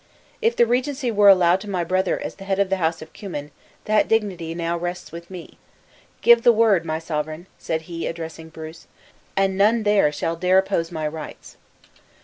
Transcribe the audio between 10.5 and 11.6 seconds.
oppose my rights."